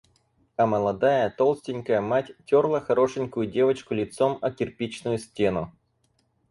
А 0.55 0.65
молодая, 0.65 1.29
толстенькая 1.29 2.01
мать 2.01 2.31
терла 2.47 2.81
хорошенькую 2.81 3.45
девочку 3.45 3.93
лицом 3.93 4.39
о 4.41 4.49
кирпичную 4.49 5.19
стену. 5.19 5.71